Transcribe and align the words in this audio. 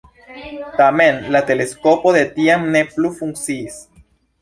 Tamen, 0.79 1.19
la 1.37 1.43
teleskopo 1.51 2.17
de 2.19 2.25
tiam 2.41 2.69
ne 2.75 2.85
plu 2.97 3.15
funkciis. 3.23 3.83